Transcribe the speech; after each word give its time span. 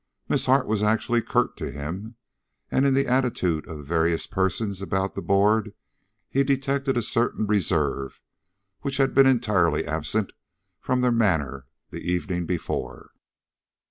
Miss 0.27 0.47
Hart 0.47 0.65
was 0.65 0.81
actually 0.81 1.21
curt 1.21 1.55
to 1.57 1.69
him, 1.69 2.15
and 2.71 2.87
in 2.87 2.95
the 2.95 3.05
attitude 3.05 3.67
of 3.67 3.77
the 3.77 3.83
various 3.83 4.25
persons 4.25 4.81
about 4.81 5.13
the 5.13 5.21
board 5.21 5.75
he 6.27 6.43
detected 6.43 6.97
a 6.97 7.03
certain 7.03 7.45
reserve 7.45 8.19
which 8.79 8.97
had 8.97 9.13
been 9.13 9.27
entirely 9.27 9.85
absent 9.85 10.33
from 10.79 11.01
their 11.01 11.11
manner 11.11 11.67
the 11.91 12.01
evening 12.01 12.47
before. 12.47 13.11